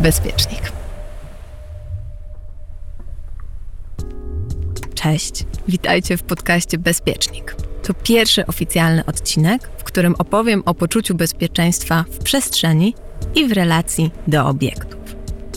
[0.00, 0.72] Bezpiecznik.
[4.94, 7.56] Cześć, witajcie w podcaście Bezpiecznik.
[7.82, 12.94] To pierwszy oficjalny odcinek, w którym opowiem o poczuciu bezpieczeństwa w przestrzeni
[13.34, 15.00] i w relacji do obiektów.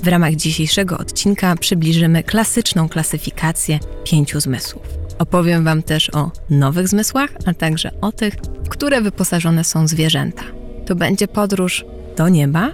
[0.04, 4.84] W ramach dzisiejszego odcinka przybliżymy klasyczną klasyfikację pięciu zmysłów.
[5.20, 10.44] Opowiem Wam też o nowych zmysłach, a także o tych, w które wyposażone są zwierzęta.
[10.86, 11.86] To będzie podróż
[12.18, 12.72] do nieba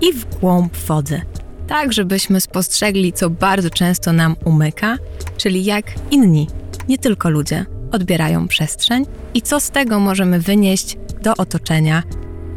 [0.00, 1.20] i w głąb wody,
[1.66, 4.96] tak żebyśmy spostrzegli, co bardzo często nam umyka,
[5.36, 6.46] czyli jak inni,
[6.88, 12.02] nie tylko ludzie, odbierają przestrzeń i co z tego możemy wynieść do otoczenia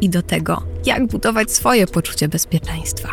[0.00, 3.08] i do tego, jak budować swoje poczucie bezpieczeństwa.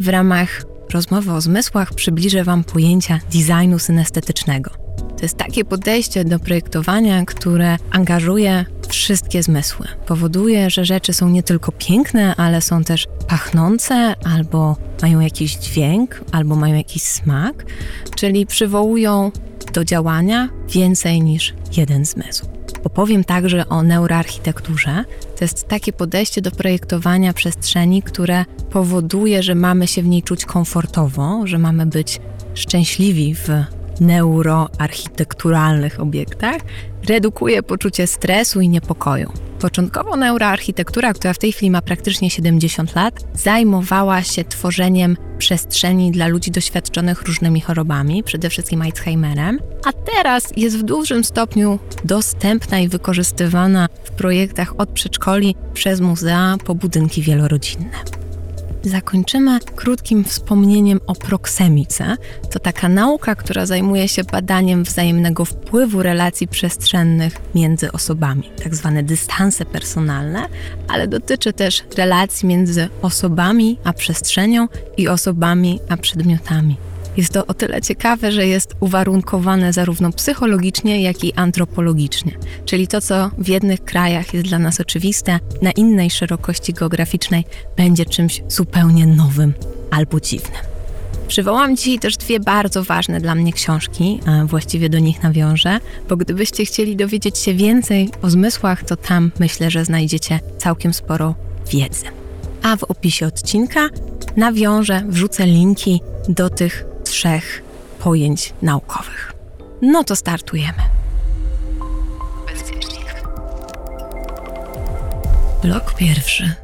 [0.00, 4.70] W ramach rozmowy o zmysłach przybliżę Wam pojęcia designu synestetycznego.
[5.16, 9.86] To jest takie podejście do projektowania, które angażuje wszystkie zmysły.
[10.06, 16.20] Powoduje, że rzeczy są nie tylko piękne, ale są też pachnące, albo mają jakiś dźwięk,
[16.32, 17.64] albo mają jakiś smak,
[18.16, 19.30] czyli przywołują
[19.72, 22.46] do działania więcej niż jeden zmysł.
[22.84, 25.04] Opowiem także o neuroarchitekturze.
[25.38, 30.44] To jest takie podejście do projektowania przestrzeni, które powoduje, że mamy się w niej czuć
[30.44, 32.20] komfortowo, że mamy być
[32.54, 33.48] szczęśliwi w
[34.00, 36.60] neuroarchitekturalnych obiektach,
[37.08, 39.32] redukuje poczucie stresu i niepokoju.
[39.60, 46.26] Początkowo neuroarchitektura, która w tej chwili ma praktycznie 70 lat, zajmowała się tworzeniem przestrzeni dla
[46.26, 52.88] ludzi doświadczonych różnymi chorobami, przede wszystkim Alzheimerem, a teraz jest w dużym stopniu dostępna i
[52.88, 58.21] wykorzystywana w projektach od przedszkoli przez muzea po budynki wielorodzinne.
[58.84, 62.16] Zakończymy krótkim wspomnieniem o proksemice.
[62.50, 69.02] To taka nauka, która zajmuje się badaniem wzajemnego wpływu relacji przestrzennych między osobami, tak zwane
[69.02, 70.46] dystanse personalne,
[70.88, 76.91] ale dotyczy też relacji między osobami a przestrzenią i osobami a przedmiotami.
[77.16, 82.32] Jest to o tyle ciekawe, że jest uwarunkowane zarówno psychologicznie, jak i antropologicznie.
[82.64, 87.44] Czyli to, co w jednych krajach jest dla nas oczywiste, na innej szerokości geograficznej
[87.76, 89.52] będzie czymś zupełnie nowym
[89.90, 90.60] albo dziwnym.
[91.28, 96.16] Przywołam dzisiaj też dwie bardzo ważne dla mnie książki, a właściwie do nich nawiążę, bo
[96.16, 101.34] gdybyście chcieli dowiedzieć się więcej o zmysłach, to tam myślę, że znajdziecie całkiem sporo
[101.70, 102.06] wiedzy.
[102.62, 103.88] A w opisie odcinka
[104.36, 107.62] nawiążę, wrzucę linki do tych trzech
[107.98, 109.32] pojęć naukowych.
[109.82, 110.82] No to startujemy.
[112.46, 113.14] Bezpiecznik.
[115.62, 116.54] Blok pierwszy.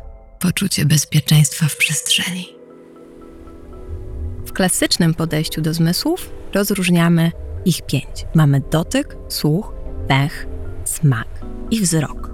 [0.40, 2.48] Poczucie bezpieczeństwa w przestrzeni.
[4.46, 7.32] W klasycznym podejściu do zmysłów rozróżniamy
[7.64, 8.26] ich pięć.
[8.34, 9.72] Mamy dotyk, słuch,
[10.08, 10.46] pech,
[10.84, 11.28] smak
[11.70, 12.27] i wzrok.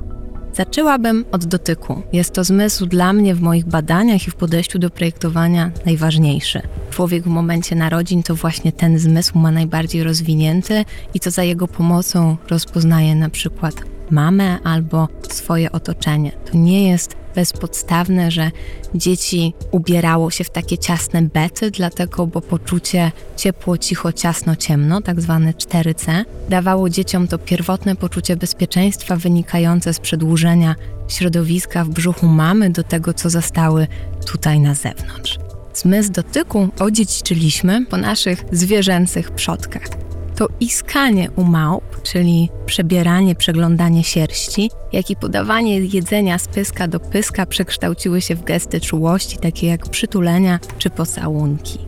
[0.57, 2.03] Zaczęłabym od dotyku.
[2.13, 6.63] Jest to zmysł dla mnie w moich badaniach i w podejściu do projektowania najważniejszy.
[6.91, 10.85] Człowiek w momencie narodzin to właśnie ten zmysł ma najbardziej rozwinięty
[11.15, 13.75] i to za jego pomocą rozpoznaje na przykład
[14.11, 16.33] mamę albo swoje otoczenie.
[16.51, 18.51] To nie jest bezpodstawne, że
[18.95, 25.21] dzieci ubierało się w takie ciasne bety, dlatego, bo poczucie ciepło, cicho, ciasno, ciemno, tak
[25.21, 30.75] zwane 4C, dawało dzieciom to pierwotne poczucie bezpieczeństwa wynikające z przedłużenia
[31.09, 33.87] środowiska w brzuchu mamy do tego, co zostały
[34.27, 35.39] tutaj na zewnątrz.
[35.75, 39.83] Zmysł dotyku odziedziczyliśmy po naszych zwierzęcych przodkach
[40.37, 47.01] to iskanie u małp, czyli przebieranie, przeglądanie sierści, jak i podawanie jedzenia z pyska do
[47.01, 51.79] pyska przekształciły się w gesty czułości, takie jak przytulenia czy pocałunki.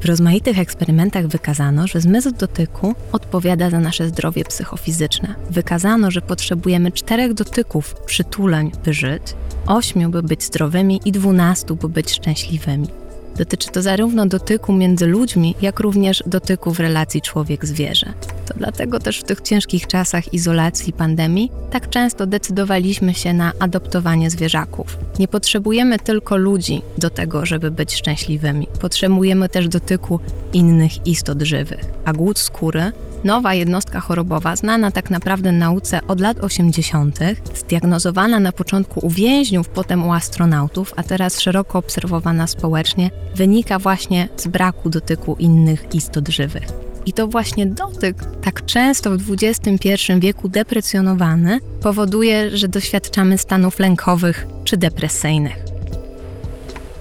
[0.00, 5.34] W rozmaitych eksperymentach wykazano, że zmysł dotyku odpowiada za nasze zdrowie psychofizyczne.
[5.50, 9.22] Wykazano, że potrzebujemy czterech dotyków przytuleń, by żyć,
[9.66, 13.03] ośmiu, by być zdrowymi i dwunastu, by być szczęśliwymi.
[13.38, 18.12] Dotyczy to zarówno dotyku między ludźmi, jak również dotyku w relacji człowiek-zwierzę.
[18.46, 24.30] To dlatego też w tych ciężkich czasach izolacji pandemii tak często decydowaliśmy się na adoptowanie
[24.30, 24.98] zwierzaków.
[25.18, 28.66] Nie potrzebujemy tylko ludzi do tego, żeby być szczęśliwymi.
[28.80, 30.20] Potrzebujemy też dotyku
[30.52, 31.84] innych istot żywych.
[32.04, 32.92] A głód skóry
[33.24, 37.18] nowa jednostka chorobowa, znana tak naprawdę nauce od lat 80.,
[37.54, 44.28] zdiagnozowana na początku u więźniów, potem u astronautów, a teraz szeroko obserwowana społecznie, wynika właśnie
[44.36, 46.66] z braku dotyku innych istot żywych.
[47.06, 54.46] I to właśnie dotyk, tak często w XXI wieku deprecjonowany, powoduje, że doświadczamy stanów lękowych
[54.64, 55.73] czy depresyjnych.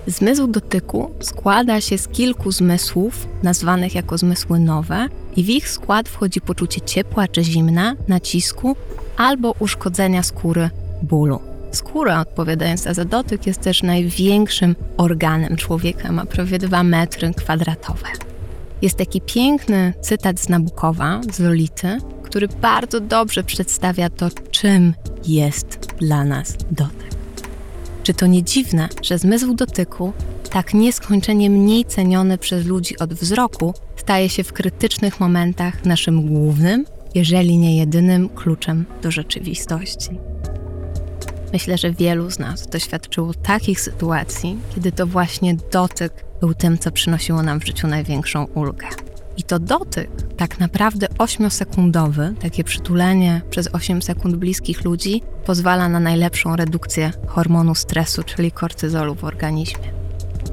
[0.08, 6.10] Zmysł dotyku składa się z kilku zmysłów, nazwanych jako zmysły nowe, i w ich skład
[6.10, 8.76] wchodzi poczucie ciepła czy zimna, nacisku
[9.18, 10.70] albo uszkodzenia skóry,
[11.02, 11.40] bólu.
[11.72, 18.08] Skóra odpowiadająca za dotyk jest też największym organem człowieka, ma prawie 2 metry kwadratowe.
[18.82, 24.94] Jest taki piękny cytat z Nabukowa, z Lolity, który bardzo dobrze przedstawia to, czym
[25.26, 27.13] jest dla nas dotyk.
[28.04, 30.14] Czy to nie dziwne, że zmysł dotyku,
[30.50, 36.86] tak nieskończenie mniej ceniony przez ludzi od wzroku, staje się w krytycznych momentach naszym głównym,
[37.16, 40.10] jeżeli nie jedynym kluczem do rzeczywistości?
[41.54, 46.92] Myślę, że wielu z nas doświadczyło takich sytuacji, kiedy to właśnie dotyk był tym, co
[46.92, 48.88] przynosiło nam w życiu największą ulgę.
[49.38, 56.00] I to dotyk, tak naprawdę 8-sekundowy, takie przytulenie przez 8 sekund bliskich ludzi, pozwala na
[56.00, 59.94] najlepszą redukcję hormonu stresu, czyli kortyzolu w organizmie.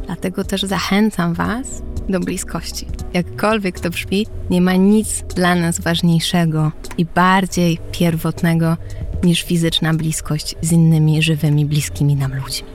[0.06, 2.86] Dlatego też zachęcam Was do bliskości.
[3.12, 8.76] Jakkolwiek to brzmi, nie ma nic dla nas ważniejszego i bardziej pierwotnego
[9.22, 12.68] niż fizyczna bliskość z innymi żywymi, bliskimi nam ludźmi.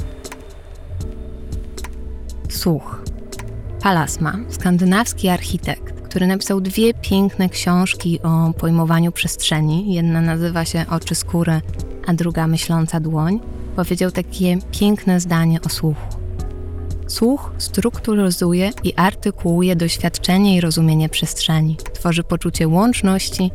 [2.50, 3.02] Słuch.
[3.82, 5.85] Palasma, skandynawski architekt,
[6.16, 9.94] który napisał dwie piękne książki o pojmowaniu przestrzeni.
[9.94, 11.62] Jedna nazywa się Oczy skóry,
[12.08, 13.40] a druga Myśląca dłoń.
[13.76, 16.02] Powiedział takie piękne zdanie o słuchu.
[17.08, 23.52] Słuch strukturyzuje i artykułuje doświadczenie i rozumienie przestrzeni, tworzy poczucie łączności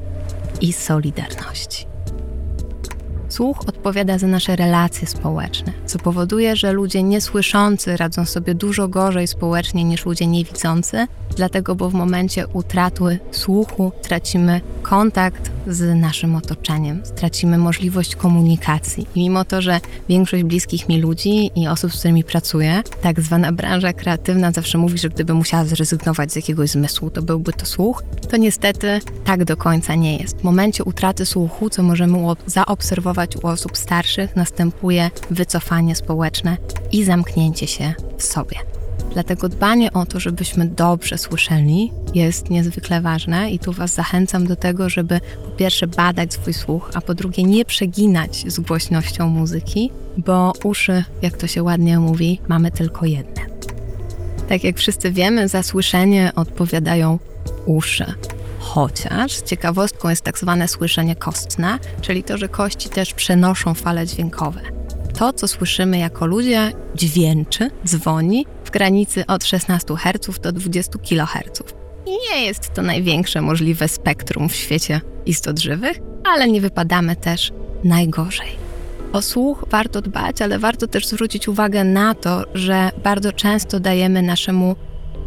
[0.60, 1.89] i solidarności.
[3.30, 9.26] Słuch odpowiada za nasze relacje społeczne, co powoduje, że ludzie niesłyszący radzą sobie dużo gorzej
[9.26, 11.06] społecznie niż ludzie niewidzący,
[11.36, 19.06] dlatego bo w momencie utraty słuchu tracimy kontakt z naszym otoczeniem, stracimy możliwość komunikacji.
[19.14, 23.52] I mimo to, że większość bliskich mi ludzi i osób, z którymi pracuję, tak zwana
[23.52, 28.02] branża kreatywna zawsze mówi, że gdyby musiała zrezygnować z jakiegoś zmysłu, to byłby to słuch,
[28.30, 30.38] to niestety tak do końca nie jest.
[30.38, 36.56] W momencie utraty słuchu, co możemy zaobserwować u osób starszych, następuje wycofanie społeczne
[36.92, 38.56] i zamknięcie się w sobie.
[39.12, 44.56] Dlatego dbanie o to, żebyśmy dobrze słyszeli, jest niezwykle ważne i tu Was zachęcam do
[44.56, 49.90] tego, żeby po pierwsze badać swój słuch, a po drugie nie przeginać z głośnością muzyki,
[50.16, 53.42] bo uszy, jak to się ładnie mówi, mamy tylko jedne.
[54.48, 57.18] Tak jak wszyscy wiemy, za słyszenie odpowiadają
[57.66, 58.14] uszy.
[58.74, 64.60] Chociaż ciekawostką jest tak zwane słyszenie kostne, czyli to, że kości też przenoszą fale dźwiękowe.
[65.18, 71.62] To, co słyszymy jako ludzie, dźwięczy, dzwoni w granicy od 16 Hz do 20 kHz.
[72.06, 77.52] Nie jest to największe możliwe spektrum w świecie istot żywych, ale nie wypadamy też
[77.84, 78.56] najgorzej.
[79.12, 84.22] O słuch warto dbać, ale warto też zwrócić uwagę na to, że bardzo często dajemy
[84.22, 84.76] naszemu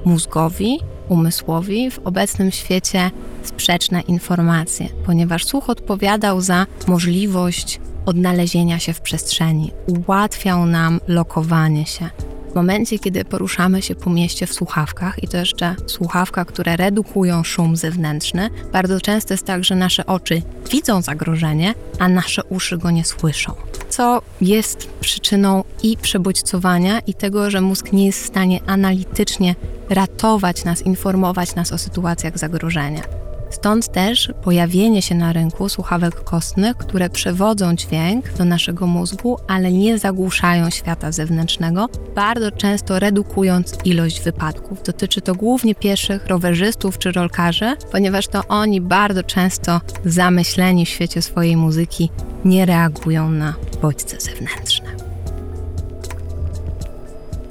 [0.06, 0.80] mózgowi,
[1.10, 3.12] umysłowi w obecnym świecie
[3.44, 12.10] sprzeczne informacje, ponieważ słuch odpowiadał za możliwość odnalezienia się w przestrzeni, ułatwiał nam lokowanie się,
[12.54, 17.44] w momencie, kiedy poruszamy się po mieście w słuchawkach, i to jeszcze słuchawka, które redukują
[17.44, 20.42] szum zewnętrzny, bardzo często jest tak, że nasze oczy
[20.72, 23.54] widzą zagrożenie, a nasze uszy go nie słyszą.
[23.94, 29.56] Co jest przyczyną i przebodźcowania, i tego, że mózg nie jest w stanie analitycznie
[29.90, 33.02] ratować nas, informować nas o sytuacjach zagrożenia.
[33.50, 39.72] Stąd też pojawienie się na rynku słuchawek kostnych, które przewodzą dźwięk do naszego mózgu, ale
[39.72, 44.84] nie zagłuszają świata zewnętrznego, bardzo często redukując ilość wypadków.
[44.84, 51.22] Dotyczy to głównie pieszych, rowerzystów czy rolkarzy, ponieważ to oni bardzo często zamyśleni w świecie
[51.22, 52.10] swojej muzyki
[52.46, 54.90] nie reagują na bodźce zewnętrzne.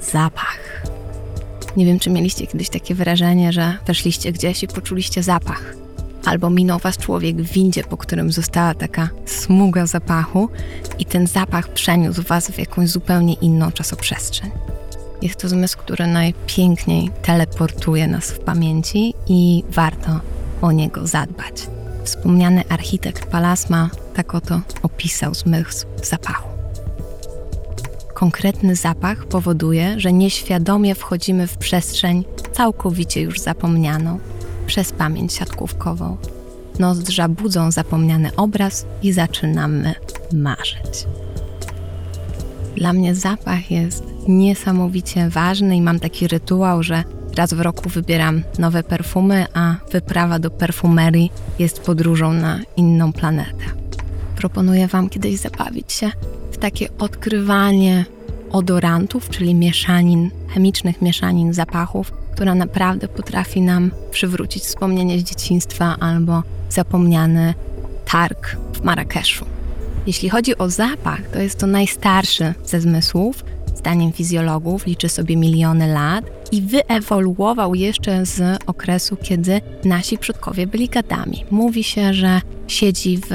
[0.01, 0.83] Zapach.
[1.77, 5.83] Nie wiem, czy mieliście kiedyś takie wrażenie, że weszliście gdzieś i poczuliście zapach
[6.25, 10.49] albo minął was człowiek w windzie, po którym została taka smuga zapachu
[10.99, 14.51] i ten zapach przeniósł was w jakąś zupełnie inną czasoprzestrzeń.
[15.21, 20.19] Jest to zmysł, który najpiękniej teleportuje nas w pamięci i warto
[20.61, 21.67] o niego zadbać.
[22.03, 26.49] Wspomniany architekt Palasma tak oto opisał zmysł zapachu.
[28.13, 34.19] Konkretny zapach powoduje, że nieświadomie wchodzimy w przestrzeń całkowicie już zapomnianą,
[34.67, 36.17] przez pamięć siatkówkową.
[36.79, 39.95] Nozdrza budzą zapomniany obraz i zaczynamy
[40.33, 41.07] marzyć.
[42.75, 47.03] Dla mnie zapach jest niesamowicie ważny i mam taki rytuał, że
[47.35, 53.65] raz w roku wybieram nowe perfumy, a wyprawa do perfumerii jest podróżą na inną planetę.
[54.35, 56.11] Proponuję Wam kiedyś zabawić się
[56.51, 58.05] w takie odkrywanie
[58.51, 66.43] odorantów, czyli mieszanin, chemicznych mieszanin zapachów, która naprawdę potrafi nam przywrócić wspomnienie z dzieciństwa albo
[66.69, 67.53] zapomniany
[68.05, 69.45] targ w Marrakeszu.
[70.07, 73.43] Jeśli chodzi o zapach, to jest to najstarszy ze zmysłów,
[73.83, 80.89] zdaniem fizjologów, liczy sobie miliony lat i wyewoluował jeszcze z okresu, kiedy nasi przodkowie byli
[80.89, 81.45] gadami.
[81.51, 83.29] Mówi się, że siedzi w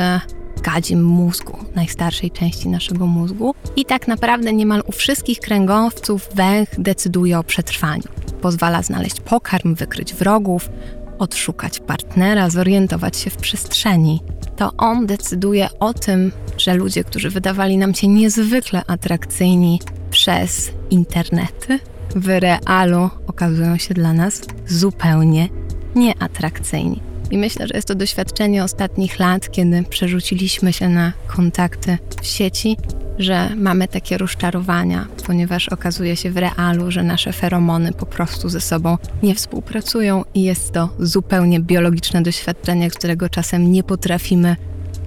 [0.62, 7.38] gadzim mózgu, najstarszej części naszego mózgu i tak naprawdę niemal u wszystkich kręgowców węch decyduje
[7.38, 8.09] o przetrwaniu.
[8.40, 10.71] Pozwala znaleźć pokarm, wykryć wrogów,
[11.19, 14.21] odszukać partnera, zorientować się w przestrzeni.
[14.57, 21.79] To on decyduje o tym, że ludzie, którzy wydawali nam się niezwykle atrakcyjni przez internety,
[22.17, 25.49] w realu okazują się dla nas zupełnie
[25.95, 27.00] nieatrakcyjni.
[27.31, 32.77] I myślę, że jest to doświadczenie ostatnich lat, kiedy przerzuciliśmy się na kontakty w sieci,
[33.19, 38.61] że mamy takie rozczarowania, ponieważ okazuje się w realu, że nasze feromony po prostu ze
[38.61, 44.57] sobą nie współpracują i jest to zupełnie biologiczne doświadczenie, którego czasem nie potrafimy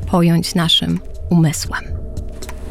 [0.07, 2.00] pojąć naszym umysłem.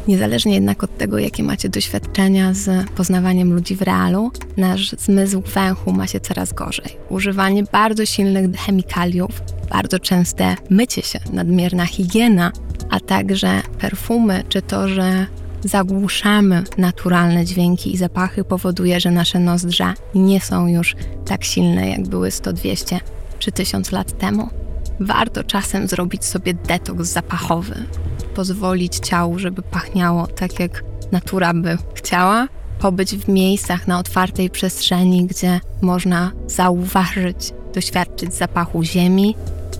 [0.07, 5.91] Niezależnie jednak od tego, jakie macie doświadczenia z poznawaniem ludzi w realu, nasz zmysł węchu
[5.91, 6.97] ma się coraz gorzej.
[7.09, 12.51] Używanie bardzo silnych chemikaliów, bardzo częste mycie się, nadmierna higiena,
[12.89, 15.25] a także perfumy, czy to, że
[15.63, 22.07] zagłuszamy naturalne dźwięki i zapachy, powoduje, że nasze nozdrza nie są już tak silne, jak
[22.07, 22.99] były 100, 200
[23.39, 24.49] czy 1000 lat temu.
[24.99, 27.75] Warto czasem zrobić sobie detoks zapachowy,
[28.35, 32.47] pozwolić ciału, żeby pachniało tak, jak natura by chciała,
[32.79, 39.35] pobyć w miejscach na otwartej przestrzeni, gdzie można zauważyć, doświadczyć zapachu ziemi,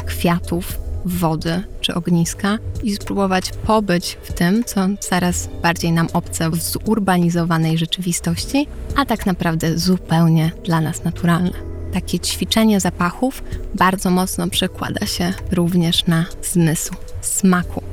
[0.06, 6.56] kwiatów, wody czy ogniska i spróbować pobyć w tym, co coraz bardziej nam obce w
[6.56, 11.72] zurbanizowanej rzeczywistości, a tak naprawdę zupełnie dla nas naturalne.
[11.94, 13.44] Takie ćwiczenie zapachów
[13.76, 17.91] bardzo mocno przekłada się również na zmysł smaku.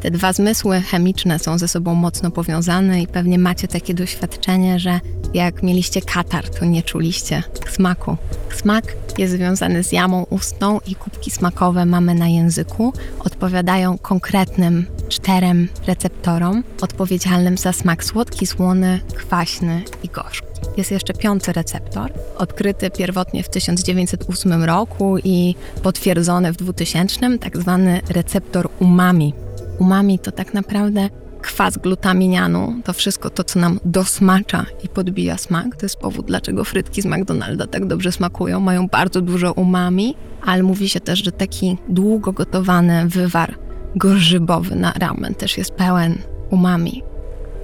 [0.00, 5.00] Te dwa zmysły chemiczne są ze sobą mocno powiązane i pewnie macie takie doświadczenie, że
[5.34, 8.16] jak mieliście katar, to nie czuliście smaku.
[8.54, 8.84] Smak
[9.18, 12.92] jest związany z jamą ustną i kubki smakowe mamy na języku.
[13.18, 20.46] Odpowiadają konkretnym czterem receptorom odpowiedzialnym za smak słodki, słony, kwaśny i gorzki.
[20.76, 28.00] Jest jeszcze piąty receptor, odkryty pierwotnie w 1908 roku i potwierdzony w 2000, tak zwany
[28.08, 29.32] receptor umami
[29.78, 31.08] umami to tak naprawdę
[31.42, 35.76] kwas glutaminianu, to wszystko to, co nam dosmacza i podbija smak.
[35.76, 38.60] To jest powód, dlaczego frytki z McDonalda tak dobrze smakują.
[38.60, 43.54] Mają bardzo dużo umami, ale mówi się też, że taki długo gotowany wywar
[43.96, 46.18] gorzybowy na ramen też jest pełen
[46.50, 47.02] umami.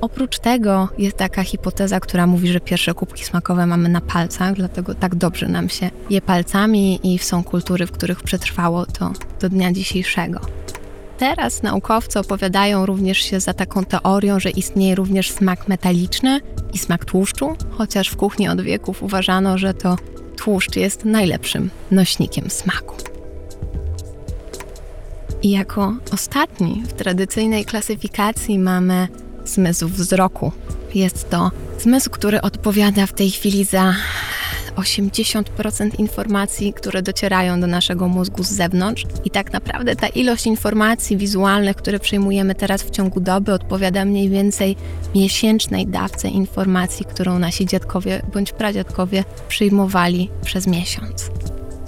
[0.00, 4.94] Oprócz tego jest taka hipoteza, która mówi, że pierwsze kubki smakowe mamy na palcach, dlatego
[4.94, 9.72] tak dobrze nam się je palcami i są kultury, w których przetrwało to do dnia
[9.72, 10.40] dzisiejszego.
[11.18, 16.40] Teraz naukowcy opowiadają również się za taką teorią, że istnieje również smak metaliczny
[16.72, 19.96] i smak tłuszczu, chociaż w kuchni od wieków uważano, że to
[20.36, 22.96] tłuszcz jest najlepszym nośnikiem smaku.
[25.42, 29.08] I jako ostatni w tradycyjnej klasyfikacji mamy
[29.44, 30.52] zmysł wzroku.
[30.94, 33.94] Jest to zmysł, który odpowiada w tej chwili za
[34.76, 39.04] 80% informacji, które docierają do naszego mózgu z zewnątrz.
[39.24, 44.28] I tak naprawdę ta ilość informacji wizualnych, które przyjmujemy teraz w ciągu doby, odpowiada mniej
[44.28, 44.76] więcej
[45.14, 51.30] miesięcznej dawce informacji, którą nasi dziadkowie bądź pradziadkowie przyjmowali przez miesiąc.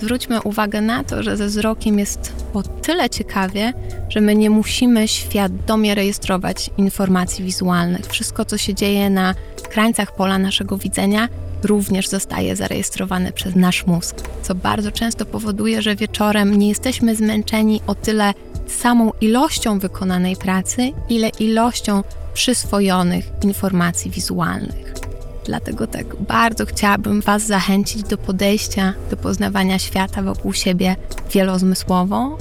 [0.00, 3.73] Zwróćmy uwagę na to, że ze wzrokiem jest o tyle ciekawie,
[4.09, 8.07] że my nie musimy świadomie rejestrować informacji wizualnych.
[8.07, 9.35] Wszystko, co się dzieje na
[9.71, 11.28] krańcach pola naszego widzenia,
[11.66, 17.80] również zostaje zarejestrowane przez nasz mózg, co bardzo często powoduje, że wieczorem nie jesteśmy zmęczeni
[17.87, 18.35] o tyle
[18.66, 22.02] samą ilością wykonanej pracy, ile ilością
[22.35, 24.94] przyswojonych informacji wizualnych.
[25.44, 30.96] Dlatego tak bardzo chciałabym Was zachęcić do podejścia do poznawania świata wokół siebie
[31.32, 32.38] wielozmysłowo,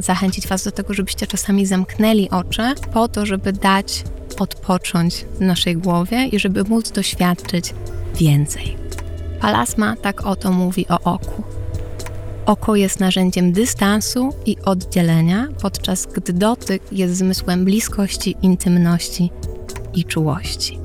[0.00, 2.62] zachęcić Was do tego, żebyście czasami zamknęli oczy,
[2.92, 4.04] po to, żeby dać
[4.38, 7.74] odpocząć naszej głowie i żeby móc doświadczyć
[8.20, 8.76] więcej.
[9.40, 11.42] Palasma tak oto mówi o oku.
[12.46, 19.30] Oko jest narzędziem dystansu i oddzielenia, podczas gdy dotyk jest zmysłem bliskości, intymności
[19.94, 20.78] i czułości.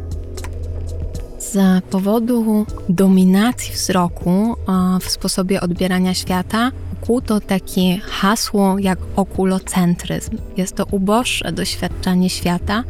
[1.39, 4.55] Z powodu dominacji wzroku
[5.01, 6.71] w sposobie odbierania świata
[7.25, 10.37] to takie hasło jak okulocentryzm.
[10.57, 12.83] Jest to uboższe doświadczanie świata,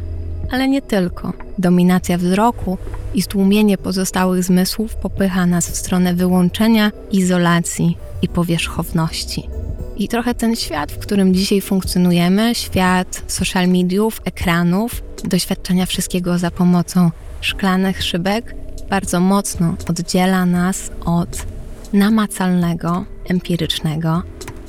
[0.50, 1.32] ale nie tylko.
[1.58, 2.78] Dominacja wzroku
[3.14, 9.48] i stłumienie pozostałych zmysłów popycha nas w stronę wyłączenia, izolacji i powierzchowności.
[9.96, 16.50] I trochę ten świat, w którym dzisiaj funkcjonujemy, świat social mediów, ekranów, doświadczenia wszystkiego za
[16.50, 17.10] pomocą
[17.40, 18.54] szklanych szybek,
[18.90, 21.46] bardzo mocno oddziela nas od
[21.92, 24.22] namacalnego, empirycznego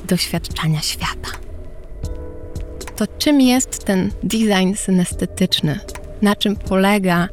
[0.08, 1.37] doświadczania świata.
[2.98, 5.80] To czym jest ten design synestetyczny?
[6.22, 7.28] Na czym polega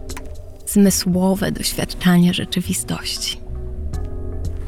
[0.67, 3.39] zmysłowe doświadczanie rzeczywistości?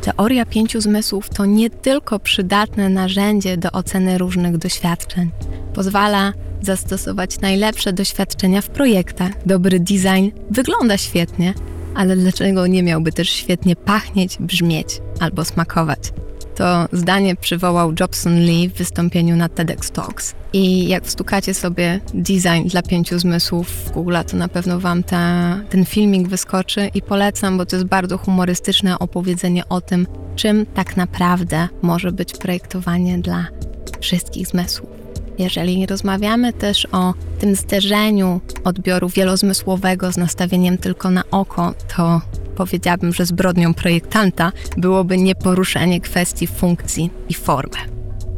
[0.01, 5.32] Teoria pięciu zmysłów to nie tylko przydatne narzędzie do oceny różnych doświadczeń.
[5.74, 9.32] Pozwala zastosować najlepsze doświadczenia w projektach.
[9.46, 11.54] Dobry design wygląda świetnie,
[11.96, 14.88] ale dlaczego nie miałby też świetnie pachnieć, brzmieć
[15.20, 16.00] albo smakować?
[16.58, 20.36] To zdanie przywołał Jobson Lee w wystąpieniu na TEDx Talks.
[20.54, 25.58] I jak wstukacie sobie design dla pięciu zmysłów w Google, to na pewno Wam ta,
[25.70, 30.98] ten filmik wyskoczy i polecam, bo to jest bardzo humorystyczne opowiedzenie o tym, czym tak
[30.98, 33.48] naprawdę może być projektowanie dla
[34.00, 34.90] wszystkich zmysłów.
[35.38, 42.22] Jeżeli rozmawiamy też o tym zderzeniu odbioru wielozmysłowego z nastawieniem tylko na oko, to
[42.58, 47.78] powiedziałabym, że zbrodnią projektanta byłoby nieporuszenie kwestii funkcji i formy.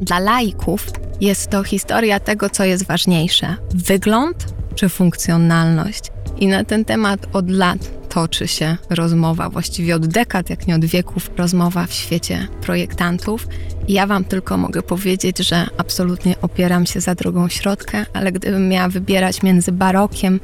[0.01, 0.87] Dla laików
[1.21, 6.11] jest to historia tego, co jest ważniejsze: wygląd czy funkcjonalność.
[6.37, 10.85] I na ten temat od lat toczy się rozmowa, właściwie od dekad, jak nie od
[10.85, 13.47] wieków, rozmowa w świecie projektantów.
[13.87, 18.69] I ja Wam tylko mogę powiedzieć, że absolutnie opieram się za drogą środka, ale gdybym
[18.69, 20.39] miała wybierać między barokiem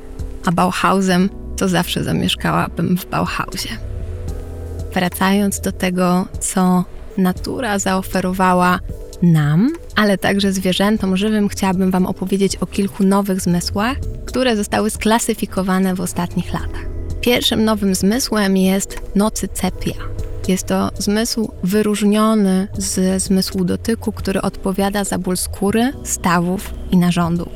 [0.46, 3.70] a Bauhausem, to zawsze zamieszkałabym w Bauhausie.
[4.94, 6.84] Wracając do tego, co
[7.18, 8.80] natura zaoferowała
[9.22, 15.96] nam, ale także zwierzętom żywym, chciałabym Wam opowiedzieć o kilku nowych zmysłach, które zostały sklasyfikowane
[15.96, 16.86] w ostatnich latach.
[17.22, 19.94] Pierwszym nowym zmysłem jest nocycepia.
[20.48, 27.50] Jest to zmysł wyróżniony ze zmysłu dotyku, który odpowiada za ból skóry, stawów i narządów.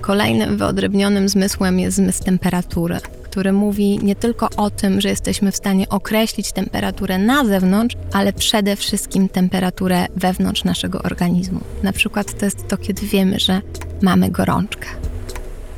[0.00, 2.98] Kolejnym wyodrębnionym zmysłem jest zmysł temperatury,
[3.32, 8.32] który mówi nie tylko o tym, że jesteśmy w stanie określić temperaturę na zewnątrz, ale
[8.32, 11.60] przede wszystkim temperaturę wewnątrz naszego organizmu.
[11.82, 13.60] Na przykład to jest to, kiedy wiemy, że
[14.02, 14.88] mamy gorączkę.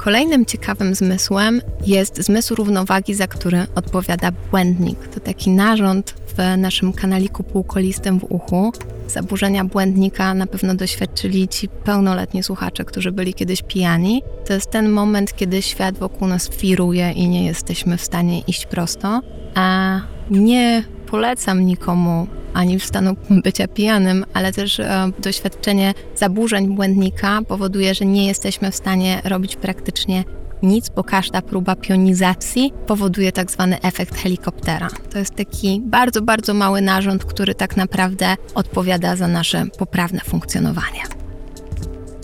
[0.04, 5.08] Kolejnym ciekawym zmysłem jest zmysł równowagi, za który odpowiada błędnik.
[5.08, 8.72] To taki narząd w naszym kanaliku półkolistym w uchu.
[9.08, 14.22] Zaburzenia błędnika na pewno doświadczyli ci pełnoletni słuchacze, którzy byli kiedyś pijani.
[14.46, 18.66] To jest ten moment, kiedy świat wokół nas wiruje i nie jesteśmy w stanie iść
[18.66, 19.20] prosto.
[19.54, 27.40] A nie polecam nikomu ani w stanu bycia pijanym, ale też e, doświadczenie zaburzeń błędnika
[27.48, 30.24] powoduje, że nie jesteśmy w stanie robić praktycznie
[30.62, 34.88] nic, bo każda próba pionizacji powoduje tak zwany efekt helikoptera.
[35.12, 41.13] To jest taki bardzo, bardzo mały narząd, który tak naprawdę odpowiada za nasze poprawne funkcjonowanie.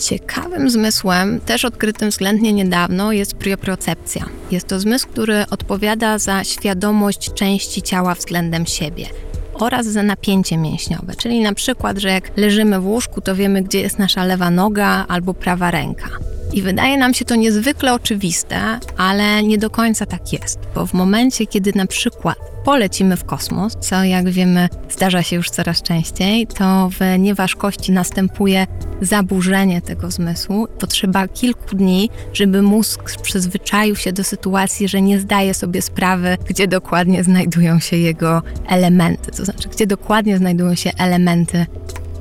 [0.01, 4.25] Ciekawym zmysłem, też odkrytym względnie niedawno, jest prioprocepcja.
[4.51, 9.05] Jest to zmysł, który odpowiada za świadomość części ciała względem siebie
[9.53, 11.15] oraz za napięcie mięśniowe.
[11.15, 15.05] Czyli na przykład, że jak leżymy w łóżku, to wiemy, gdzie jest nasza lewa noga
[15.07, 16.09] albo prawa ręka.
[16.53, 20.93] I wydaje nam się to niezwykle oczywiste, ale nie do końca tak jest, bo w
[20.93, 26.47] momencie, kiedy na przykład polecimy w kosmos, co jak wiemy zdarza się już coraz częściej,
[26.47, 28.67] to w nieważkości następuje
[29.01, 30.67] zaburzenie tego zmysłu.
[30.79, 36.67] Potrzeba kilku dni, żeby mózg przyzwyczaił się do sytuacji, że nie zdaje sobie sprawy, gdzie
[36.67, 41.65] dokładnie znajdują się jego elementy, to znaczy gdzie dokładnie znajdują się elementy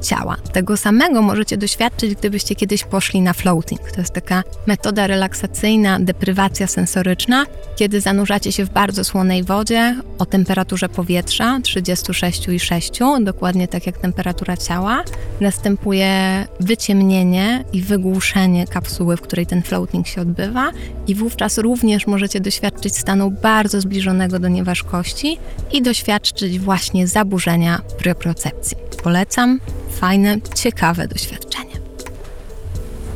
[0.03, 0.37] ciała.
[0.53, 3.91] Tego samego możecie doświadczyć, gdybyście kiedyś poszli na floating.
[3.91, 10.27] To jest taka metoda relaksacyjna, deprywacja sensoryczna, kiedy zanurzacie się w bardzo słonej wodzie o
[10.27, 15.05] temperaturze powietrza 36,6, dokładnie tak jak temperatura ciała.
[15.41, 20.71] Następuje wyciemnienie i wygłuszenie kapsuły, w której ten floating się odbywa
[21.07, 25.39] i wówczas również możecie doświadczyć stanu bardzo zbliżonego do nieważkości
[25.73, 28.77] i doświadczyć właśnie zaburzenia prioprocepcji.
[29.03, 31.71] Polecam, fajne, ciekawe doświadczenie.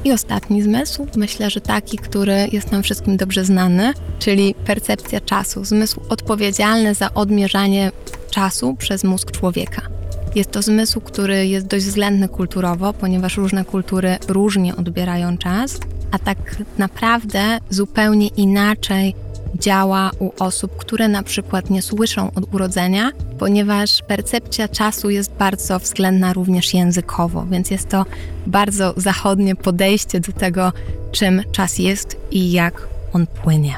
[0.04, 5.64] I ostatni zmysł, myślę, że taki, który jest nam wszystkim dobrze znany, czyli percepcja czasu,
[5.64, 7.92] zmysł odpowiedzialny za odmierzanie
[8.30, 9.82] czasu przez mózg człowieka.
[10.34, 15.78] Jest to zmysł, który jest dość względny kulturowo, ponieważ różne kultury różnie odbierają czas,
[16.10, 16.38] a tak
[16.78, 19.14] naprawdę zupełnie inaczej
[19.58, 25.78] działa u osób, które na przykład nie słyszą od urodzenia, ponieważ percepcja czasu jest bardzo
[25.78, 28.04] względna również językowo, więc jest to
[28.46, 30.72] bardzo zachodnie podejście do tego,
[31.12, 33.74] czym czas jest i jak on płynie.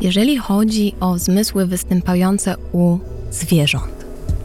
[0.00, 2.98] Jeżeli chodzi o zmysły występujące u
[3.30, 4.01] zwierząt,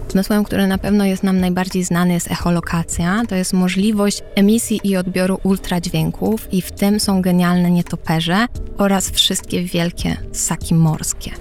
[0.09, 3.23] Zmysłem, który na pewno jest nam najbardziej znany, jest echolokacja.
[3.29, 9.63] To jest możliwość emisji i odbioru ultradźwięków, i w tym są genialne nietoperze oraz wszystkie
[9.63, 11.31] wielkie ssaki morskie.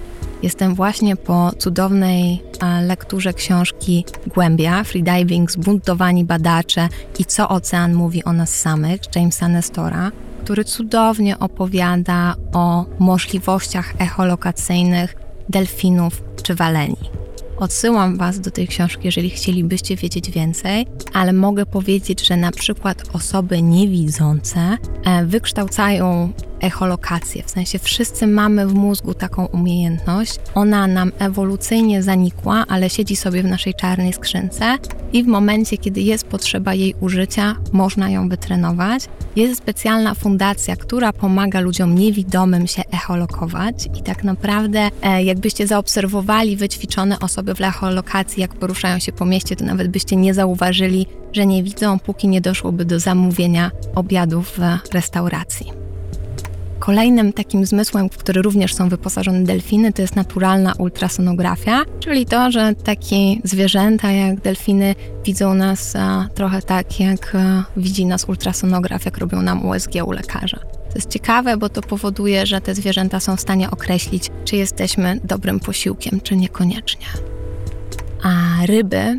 [0.42, 2.42] Jestem właśnie po cudownej
[2.86, 10.12] lekturze książki Głębia, Freediving, Zbuntowani badacze i co ocean mówi o nas samych, Jamesa Nestora,
[10.44, 15.16] który cudownie opowiada o możliwościach echolokacyjnych
[15.48, 17.25] delfinów czy waleni.
[17.58, 23.02] Odsyłam Was do tej książki, jeżeli chcielibyście wiedzieć więcej, ale mogę powiedzieć, że na przykład
[23.12, 30.40] osoby niewidzące e, wykształcają echolokację, w sensie wszyscy mamy w mózgu taką umiejętność.
[30.54, 34.78] Ona nam ewolucyjnie zanikła, ale siedzi sobie w naszej czarnej skrzynce
[35.12, 39.08] i w momencie, kiedy jest potrzeba jej użycia, można ją wytrenować.
[39.36, 46.56] Jest specjalna fundacja, która pomaga ludziom niewidomym się echolokować i tak naprawdę e, jakbyście zaobserwowali
[46.56, 51.46] wyćwiczone osoby w echolokacji, jak poruszają się po mieście, to nawet byście nie zauważyli, że
[51.46, 55.85] nie widzą, póki nie doszłoby do zamówienia obiadów w restauracji.
[56.86, 62.50] Kolejnym takim zmysłem, w który również są wyposażone delfiny, to jest naturalna ultrasonografia, czyli to,
[62.50, 64.94] że takie zwierzęta jak delfiny
[65.24, 70.12] widzą nas a, trochę tak, jak a, widzi nas ultrasonograf, jak robią nam USG u
[70.12, 70.58] lekarza.
[70.58, 75.20] To jest ciekawe, bo to powoduje, że te zwierzęta są w stanie określić, czy jesteśmy
[75.24, 77.06] dobrym posiłkiem, czy niekoniecznie.
[78.22, 79.18] A ryby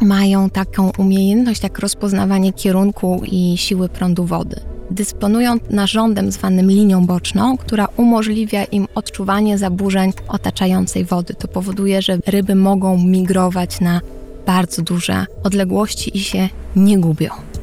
[0.00, 7.56] mają taką umiejętność jak rozpoznawanie kierunku i siły prądu wody dysponują narządem zwanym linią boczną,
[7.56, 11.34] która umożliwia im odczuwanie zaburzeń otaczającej wody.
[11.34, 14.00] To powoduje, że ryby mogą migrować na
[14.46, 17.53] bardzo duże odległości i się nie gubią.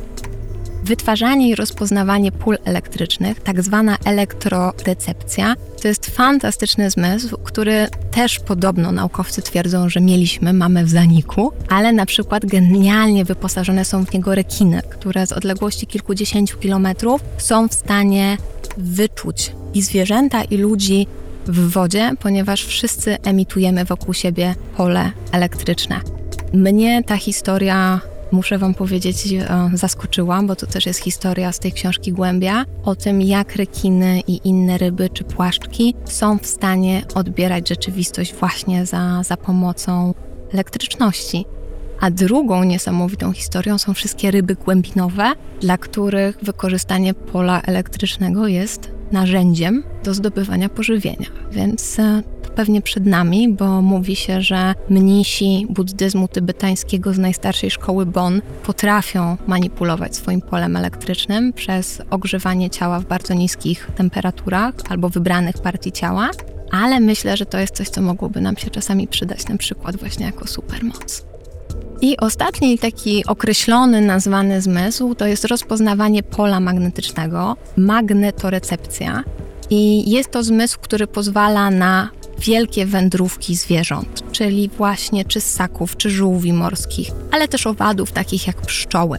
[0.84, 8.92] Wytwarzanie i rozpoznawanie pól elektrycznych, tak zwana elektrorecepcja, to jest fantastyczny zmysł, który też podobno
[8.92, 14.36] naukowcy twierdzą, że mieliśmy, mamy w zaniku, ale na przykład genialnie wyposażone są w niego
[14.36, 18.38] rekiny, które z odległości kilkudziesięciu kilometrów są w stanie
[18.78, 21.08] wyczuć i zwierzęta, i ludzi
[21.48, 26.00] w wodzie, ponieważ wszyscy emitujemy wokół siebie pole elektryczne.
[26.54, 31.72] Mnie ta historia muszę Wam powiedzieć, e, zaskoczyła, bo to też jest historia z tej
[31.72, 37.70] książki Głębia, o tym, jak rekiny i inne ryby czy płaszczki są w stanie odbierać
[37.70, 40.14] rzeczywistość właśnie za, za pomocą
[40.54, 41.46] elektryczności.
[42.00, 49.84] A drugą niesamowitą historią są wszystkie ryby głębinowe, dla których wykorzystanie pola elektrycznego jest narzędziem
[50.04, 51.28] do zdobywania pożywienia.
[51.52, 52.24] Więc e,
[52.56, 59.38] pewnie przed nami, bo mówi się, że mnisi buddyzmu tybetańskiego z najstarszej szkoły Bon potrafią
[59.48, 66.30] manipulować swoim polem elektrycznym przez ogrzewanie ciała w bardzo niskich temperaturach albo wybranych partii ciała,
[66.72, 70.26] ale myślę, że to jest coś, co mogłoby nam się czasami przydać, na przykład właśnie
[70.26, 71.26] jako supermoc.
[72.02, 79.24] I ostatni taki określony, nazwany zmysł to jest rozpoznawanie pola magnetycznego, magnetorecepcja.
[79.70, 86.10] I jest to zmysł, który pozwala na wielkie wędrówki zwierząt, czyli właśnie czy ssaków, czy
[86.10, 89.18] żółwi morskich, ale też owadów takich jak pszczoły.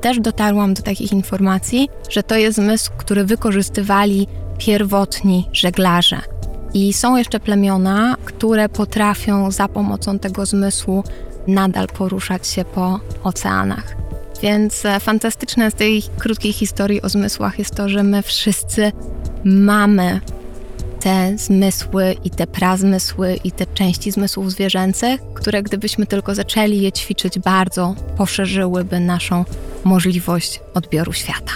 [0.00, 4.26] Też dotarłam do takich informacji, że to jest zmysł, który wykorzystywali
[4.58, 6.20] pierwotni żeglarze.
[6.74, 11.04] I są jeszcze plemiona, które potrafią za pomocą tego zmysłu
[11.46, 13.96] nadal poruszać się po oceanach.
[14.42, 18.92] Więc e, fantastyczne z tej krótkiej historii o zmysłach jest to, że my wszyscy
[19.44, 20.20] mamy
[21.02, 26.92] te zmysły i te prazmysły i te części zmysłów zwierzęcych, które gdybyśmy tylko zaczęli je
[26.92, 29.44] ćwiczyć bardzo, poszerzyłyby naszą
[29.84, 31.52] możliwość odbioru świata.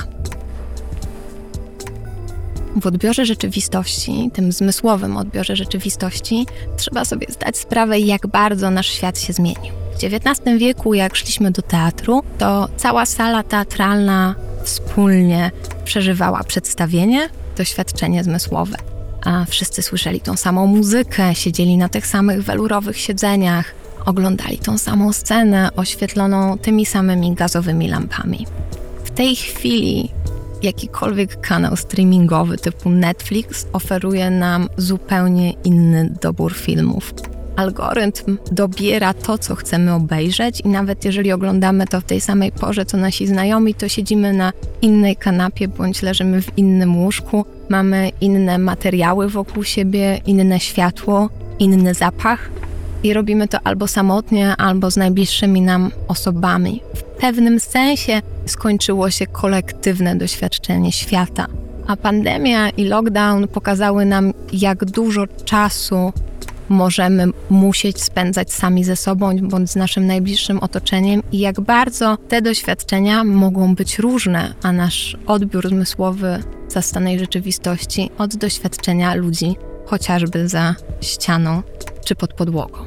[2.80, 9.18] W odbiorze rzeczywistości, tym zmysłowym odbiorze rzeczywistości, trzeba sobie zdać sprawę, jak bardzo nasz świat
[9.18, 9.72] się zmienił.
[9.92, 15.50] W XIX wieku, jak szliśmy do teatru, to cała sala teatralna wspólnie
[15.84, 18.95] przeżywała przedstawienie, doświadczenie zmysłowe
[19.26, 25.12] a wszyscy słyszeli tą samą muzykę, siedzieli na tych samych welurowych siedzeniach, oglądali tą samą
[25.12, 28.46] scenę oświetloną tymi samymi gazowymi lampami.
[29.04, 30.10] W tej chwili
[30.62, 37.14] jakikolwiek kanał streamingowy typu Netflix oferuje nam zupełnie inny dobór filmów.
[37.56, 42.84] Algorytm dobiera to, co chcemy obejrzeć, i nawet jeżeli oglądamy to w tej samej porze
[42.84, 48.58] co nasi znajomi, to siedzimy na innej kanapie bądź leżymy w innym łóżku, mamy inne
[48.58, 52.50] materiały wokół siebie, inne światło, inny zapach
[53.02, 56.82] i robimy to albo samotnie, albo z najbliższymi nam osobami.
[56.94, 61.46] W pewnym sensie skończyło się kolektywne doświadczenie świata.
[61.86, 66.12] A pandemia i lockdown pokazały nam, jak dużo czasu
[66.68, 72.42] możemy musieć spędzać sami ze sobą bądź z naszym najbliższym otoczeniem i jak bardzo te
[72.42, 80.74] doświadczenia mogą być różne, a nasz odbiór zmysłowy zastanej rzeczywistości od doświadczenia ludzi, chociażby za
[81.00, 81.62] ścianą
[82.04, 82.78] czy pod podłogą.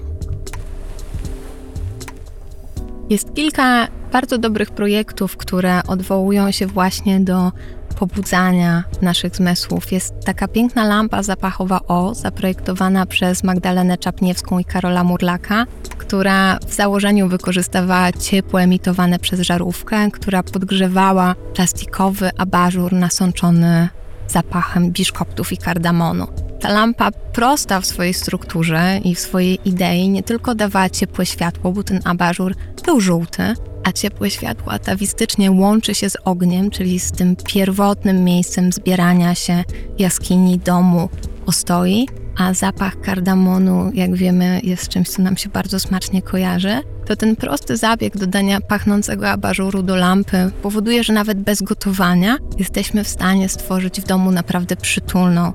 [3.09, 7.51] Jest kilka bardzo dobrych projektów, które odwołują się właśnie do
[7.99, 9.91] pobudzania naszych zmysłów.
[9.91, 15.65] Jest taka piękna lampa zapachowa O, zaprojektowana przez Magdalenę Czapniewską i Karola Murlaka,
[15.97, 23.89] która w założeniu wykorzystywała ciepło emitowane przez żarówkę, która podgrzewała plastikowy abażur nasączony
[24.27, 26.27] zapachem biszkoptów i kardamonu.
[26.59, 31.71] Ta lampa prosta w swojej strukturze i w swojej idei nie tylko dawała ciepłe światło,
[31.71, 37.11] bo ten abażur był żółty, a ciepłe światło atawistycznie łączy się z ogniem, czyli z
[37.11, 39.63] tym pierwotnym miejscem zbierania się
[39.99, 41.09] jaskini, domu,
[41.45, 47.15] ostoi, a zapach kardamonu, jak wiemy, jest czymś, co nam się bardzo smacznie kojarzy, to
[47.15, 53.07] ten prosty zabieg dodania pachnącego abażuru do lampy powoduje, że nawet bez gotowania jesteśmy w
[53.07, 55.53] stanie stworzyć w domu naprawdę przytulną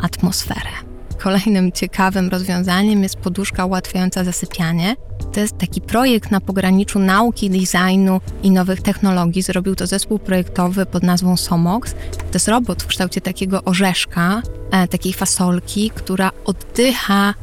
[0.00, 0.85] atmosferę.
[1.18, 4.96] Kolejnym ciekawym rozwiązaniem jest poduszka ułatwiająca zasypianie.
[5.32, 9.42] To jest taki projekt na pograniczu nauki, designu i nowych technologii.
[9.42, 11.92] Zrobił to zespół projektowy pod nazwą Somox.
[12.18, 17.34] To jest robot w kształcie takiego orzeszka, e, takiej fasolki, która oddycha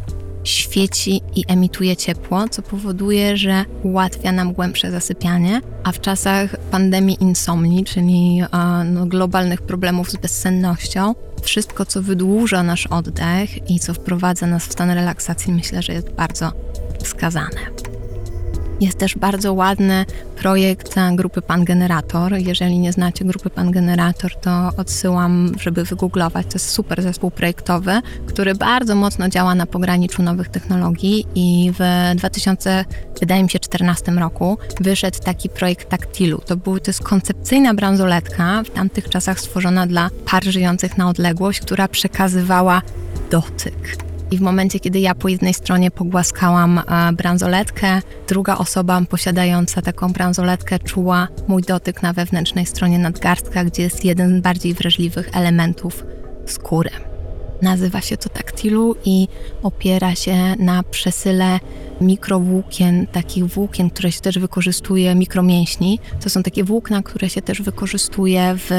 [0.43, 7.17] świeci i emituje ciepło, co powoduje, że ułatwia nam głębsze zasypianie, a w czasach pandemii
[7.19, 8.41] insomni, czyli
[8.86, 14.71] no, globalnych problemów z bezsennością, wszystko, co wydłuża nasz oddech i co wprowadza nas w
[14.71, 16.51] stan relaksacji, myślę, że jest bardzo
[17.03, 17.82] wskazane.
[18.81, 20.05] Jest też bardzo ładny
[20.36, 22.33] projekt grupy Pan Generator.
[22.38, 26.47] Jeżeli nie znacie grupy Pan Generator, to odsyłam, żeby wygooglować.
[26.47, 32.12] To jest super zespół projektowy, który bardzo mocno działa na pograniczu nowych technologii i w
[32.15, 32.86] 2000,
[33.19, 36.41] wydaje mi się, 2014 roku wyszedł taki projekt Taktilu.
[36.45, 41.59] To, był, to jest koncepcyjna bransoletka, w tamtych czasach stworzona dla par żyjących na odległość,
[41.59, 42.81] która przekazywała
[43.31, 49.81] dotyk i w momencie, kiedy ja po jednej stronie pogłaskałam e, bransoletkę, druga osoba posiadająca
[49.81, 55.29] taką bransoletkę czuła mój dotyk na wewnętrznej stronie nadgarstka, gdzie jest jeden z bardziej wrażliwych
[55.33, 56.05] elementów
[56.45, 56.89] skóry.
[57.62, 59.27] Nazywa się to taktilu i
[59.63, 61.59] opiera się na przesyle
[62.01, 65.99] mikrowłókien, takich włókien, które się też wykorzystuje, mikromięśni.
[66.23, 68.69] To są takie włókna, które się też wykorzystuje w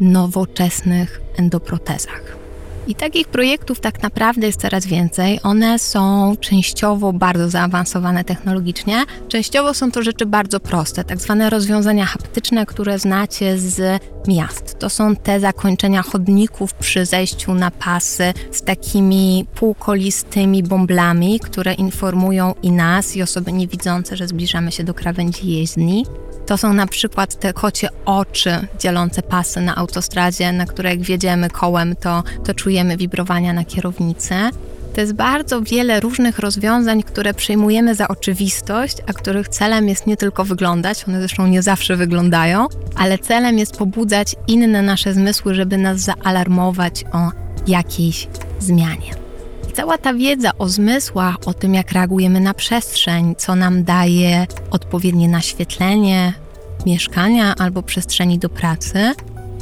[0.00, 2.39] nowoczesnych endoprotezach.
[2.86, 5.40] I takich projektów tak naprawdę jest coraz więcej.
[5.42, 12.06] One są częściowo bardzo zaawansowane technologicznie, częściowo są to rzeczy bardzo proste, tak zwane rozwiązania
[12.06, 14.78] haptyczne, które znacie z miast.
[14.78, 22.54] To są te zakończenia chodników przy zejściu na pasy z takimi półkolistymi bąblami, które informują
[22.62, 26.06] i nas, i osoby niewidzące, że zbliżamy się do krawędzi jezdni.
[26.50, 31.50] To są na przykład te kocie oczy dzielące pasy na autostradzie, na które jak wjedziemy
[31.50, 34.34] kołem, to, to czujemy wibrowania na kierownicy.
[34.94, 40.16] To jest bardzo wiele różnych rozwiązań, które przyjmujemy za oczywistość, a których celem jest nie
[40.16, 45.78] tylko wyglądać, one zresztą nie zawsze wyglądają, ale celem jest pobudzać inne nasze zmysły, żeby
[45.78, 47.30] nas zaalarmować o
[47.66, 48.28] jakiejś
[48.60, 49.10] zmianie.
[49.74, 55.28] Cała ta wiedza o zmysłach, o tym, jak reagujemy na przestrzeń, co nam daje odpowiednie
[55.28, 56.32] naświetlenie
[56.86, 59.12] mieszkania albo przestrzeni do pracy,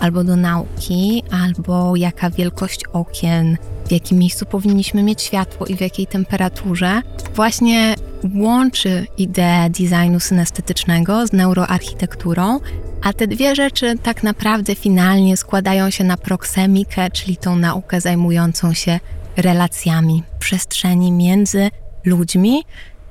[0.01, 5.81] albo do nauki, albo jaka wielkość okien, w jakim miejscu powinniśmy mieć światło i w
[5.81, 7.03] jakiej temperaturze,
[7.35, 7.95] właśnie
[8.35, 12.61] łączy ideę designu synestetycznego z neuroarchitekturą,
[13.03, 18.75] a te dwie rzeczy tak naprawdę finalnie składają się na proksemikę, czyli tą naukę zajmującą
[18.75, 19.01] się
[19.37, 21.71] relacjami przestrzeni między
[22.05, 22.63] ludźmi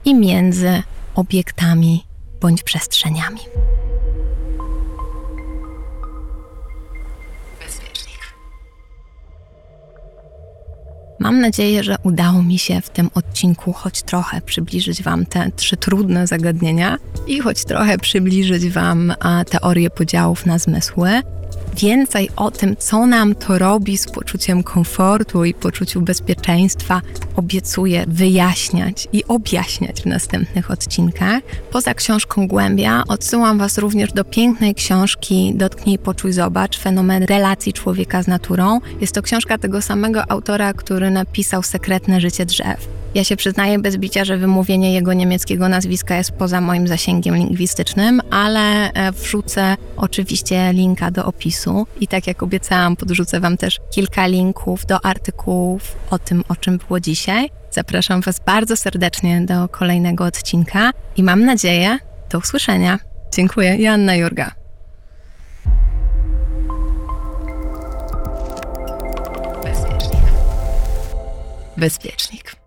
[0.06, 0.84] i między
[1.16, 2.04] obiektami
[2.42, 3.40] bądź przestrzeniami.
[11.20, 15.78] Mam nadzieję, że udało mi się w tym odcinku choć trochę przybliżyć Wam te trzy
[15.78, 19.14] trudne zagadnienia i choć trochę przybliżyć Wam
[19.50, 21.10] teorię podziałów na zmysły
[21.80, 27.02] więcej o tym, co nam to robi z poczuciem komfortu i poczuciu bezpieczeństwa,
[27.36, 31.44] obiecuję wyjaśniać i objaśniać w następnych odcinkach.
[31.72, 38.24] Poza książką Głębia odsyłam Was również do pięknej książki Dotknij, poczuj, zobacz fenomen relacji człowieka
[38.24, 38.80] z naturą.
[39.02, 42.88] Jest to książka tego samego autora, który napisał Sekretne życie drzew.
[43.18, 48.22] Ja się przyznaję bez bicia, że wymówienie jego niemieckiego nazwiska jest poza moim zasięgiem lingwistycznym,
[48.32, 54.28] ale e, wrzucę oczywiście linka do opisu i tak jak obiecałam, podrzucę Wam też kilka
[54.28, 57.50] linków do artykułów o tym, o czym było dzisiaj.
[57.72, 61.98] Zapraszam Was bardzo serdecznie do kolejnego odcinka i mam nadzieję,
[62.32, 63.00] do usłyszenia.
[63.36, 64.52] Dziękuję, Joanna Jurga.
[69.64, 70.24] Bezpiecznik.
[71.78, 72.67] Bezpiecznik.